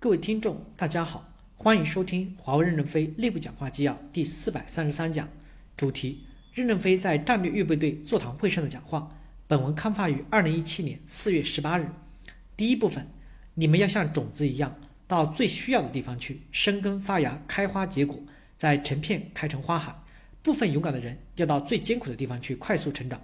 [0.00, 5.28] 各位听众，大家好，欢迎收听华为任正非内部讲话纪要第四百三十三讲，
[5.76, 6.20] 主题：
[6.52, 9.10] 任正非在战略预备队座谈会上的讲话。
[9.48, 11.90] 本文刊发于二零一七年四月十八日。
[12.56, 13.08] 第一部分，
[13.54, 18.20] 你们要像种子一样，到最需要的地方去生根发芽、开花结果，
[18.56, 20.00] 在成片开成花海。
[20.44, 23.20] 部分勇敢的人要到最艰苦的地方去快速成长。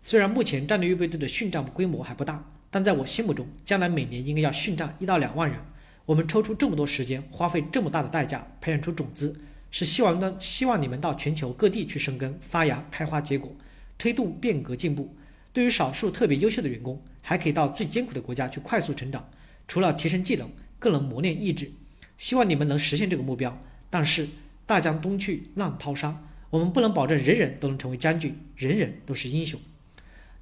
[0.00, 2.42] 虽然目前战略预备队的训战规模还不大。
[2.76, 5.58] 但在我心目中，将来每年应该要训战一到两万人。
[6.04, 9.34] 我们抽出这么多时间，花费这么大的代价培养出种子，
[9.70, 13.56] 是希望呢，希望你们到全球各地去生根发芽、开花结果，
[13.96, 15.16] 推动变革进步。
[15.54, 19.26] 对于少数特别优秀的员工，还可以到最艰苦的国家去快速成长，
[19.66, 21.72] 除了提升技能，更能磨练意志。
[22.18, 23.58] 希望你们能实现这个目标。
[23.88, 24.28] 但是
[24.66, 29.58] 大江东去，浪淘沙，我们不能保证人人都能成为将军，人人都是英雄。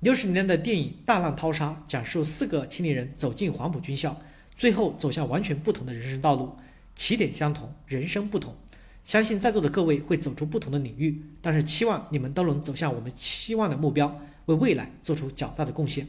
[0.05, 4.21] 六十年代的电影《大浪淘沙》讲述四个青年人走进黄埔军校，
[4.55, 6.55] 最后走向完全不同的人生道路。
[6.95, 8.55] 起点相同，人生不同。
[9.03, 16.07] 相信在座的各位会走出不同的领域，但是期望你们都能走向我们期望的目标，为未来做出较大的贡献。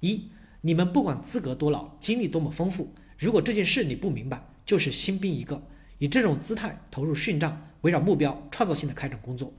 [0.00, 0.24] 一，
[0.62, 5.62] 你们不管资格多老，经历多么丰富，如果这件事你不明白，就是新兵一个。
[5.98, 9.52] 以这种姿态投入训战，围绕目标创造性的开展工作。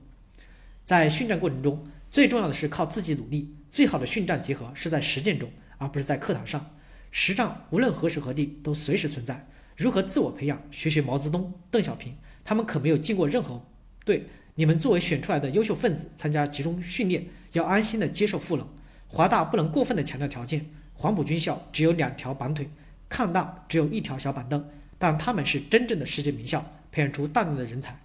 [0.84, 3.56] 在训战过程中，最重要的是靠自己努力。
[3.72, 6.72] 最好的训战结合是在实践中，而不是在课堂上。
[7.10, 9.48] 实战无论何时何地都随时存在。
[9.78, 10.62] 如何自我培养？
[10.70, 13.66] 学学毛泽东、邓小平，他们可没有进过任何
[14.04, 14.28] 队。
[14.56, 18.68] 你们作为选出来的优秀分子，参加集中训练，要安心的接受赋能。
[19.08, 22.70] 华大不能过分的强调条件，黄埔军校只有两条绑腿，
[23.08, 27.98] 抗大只有一条小板凳，但他们是真正的世界名校，培养出大量的人才。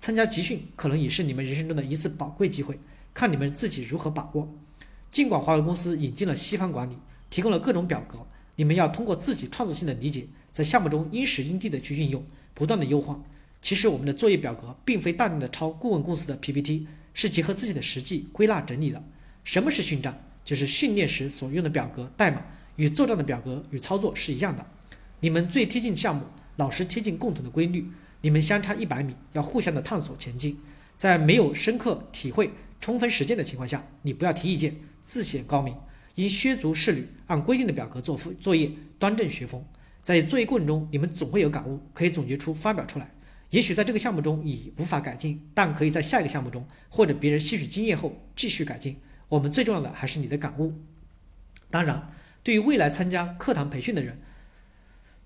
[0.00, 2.78] 参加集训可能也是你们人生中的一次宝贵机会，
[3.14, 4.48] 看你们自己如何把握。
[5.10, 6.96] 尽管华为公司引进了西方管理，
[7.28, 12.24] 提供了各种表格，你们要通过自己创造性的理解，在项目中因时因地的去运用，
[12.54, 13.20] 不断的优化。
[13.60, 19.04] 其实我们的作业表格并非大量的抄顾问公司的 PPT，是结合自己的实际归纳整理的。
[19.44, 20.28] 什么是训战？
[20.44, 22.42] 就是训练时所用的表格代码
[22.74, 24.66] 与作战的表格与操作是一样的。
[25.20, 26.24] 你们最贴近项目，
[26.56, 27.86] 老师贴近共同的规律，
[28.22, 30.58] 你们相差一百米，要互相的探索前进。
[30.98, 32.50] 在没有深刻体会、
[32.82, 34.74] 充分实践的情况下，你不要提意见。
[35.04, 35.74] 自显高明，
[36.16, 39.64] 应削足适履，按规定的表格做作作业，端正学风。
[40.02, 43.10] 在作业过程中，你们总会有感悟，可以总结出发表出来。
[43.50, 48.96] 也许在这个项目中已无法改进，但可以在下一个项目中，或者别人吸取经验后继续改进。
[49.28, 50.74] 我们最重要的还是你的感悟。
[51.70, 52.08] 当然，
[52.42, 54.20] 对于未来参加课堂培训的人，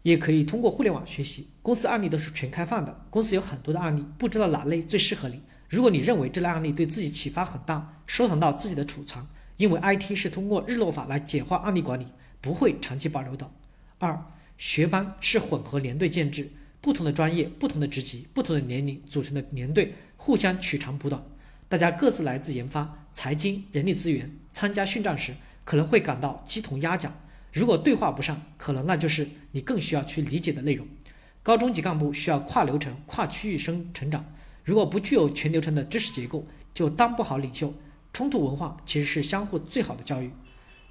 [0.02, 1.48] 也可以通过互联网学习。
[1.62, 5.42] 公司案例都是全开放的，公司有很多的案例，不知道哪类最适合你。
[5.68, 9.26] 如果你认为这类案例对自己启发很大，收藏到自己的储藏。
[9.56, 12.06] 因为 IT 是通过日落法来简化案例管理，
[12.42, 13.50] 不会长期保留的。
[13.98, 14.26] 二，
[14.58, 16.50] 学班是混合连队建制，
[16.82, 21.22] 不同的专业、不同的职级、不同的年龄组成的连队，互相取长补短。
[21.68, 25.34] 大家各自来自研发、财经、人力资源，参加训战时
[25.64, 27.12] 可能会感到鸡同鸭讲。
[27.50, 30.86] 如果对话不上，可能那就是你更需要去理解的内容。
[31.42, 34.26] 高中级干部需要跨流程、跨区域生成长，
[34.66, 36.44] 如果不具有全流程的知识结构，
[36.74, 37.72] 就当不好领袖。
[38.12, 40.28] 冲突文化其实是相互最好的教育。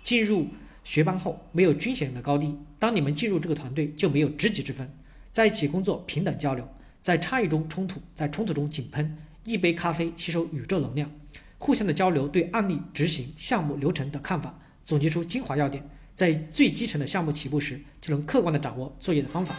[0.01, 0.47] 进入
[0.85, 2.57] 学班后，没有军衔的高低。
[2.79, 4.89] 当你们进入这个团队，就没有职级之分，
[5.29, 6.65] 在一起工作，平等交流，
[7.01, 9.17] 在差异中冲突，在冲突中井喷。
[9.43, 11.11] 一杯咖啡吸收宇宙能量，
[11.57, 19.55] 互相的交流，对案例执行、项目流程的看法，总结出精华要点，在最基层的项目起步时，就能客观的掌握作业的方法。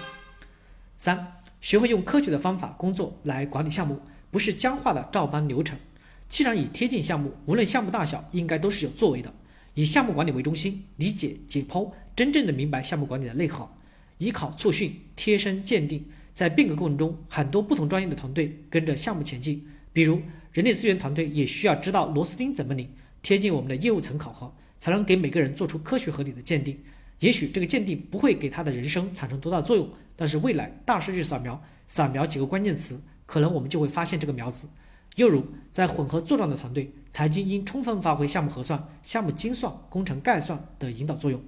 [0.97, 1.35] 三，
[1.67, 4.01] 学会用科学的方法工作来管理项目，
[4.31, 5.77] 不是僵化的照搬流程。
[6.29, 9.35] 既然以贴近项目，无论项目大小，应该都是有作为的。
[9.75, 13.69] 以项目管理为中心，理解解剖，真正的明白项目管理的内核。
[14.19, 16.05] 以考促训，贴身鉴定。
[16.35, 19.67] 在变革过程中，很多不同专业的团队跟着项目前进。
[19.93, 20.23] 比如
[20.53, 22.89] 人力资源团队也需要知道螺丝钉怎么拧，
[23.23, 26.79] 贴近我们的业务层考核，才能给每个人做出科学合理的鉴定。
[27.21, 34.69] 也许这个鉴定不会给他的人生产生多大作用，但是未来大数据扫描，扫描几个关键词，可能我们就会发现这个苗子。
[35.17, 41.43] 又如，在混合作战的团队，财经应充分发挥项目核算、项目精算、工程概算的引导作用，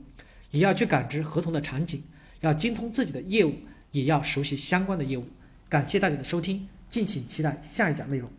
[0.51, 2.03] 也要去感知合同的场景，
[2.41, 3.55] 要精通自己的业务，
[3.91, 5.27] 也要熟悉相关的业务。
[5.69, 8.31] 感谢大家的收听，敬请期待下一讲内容。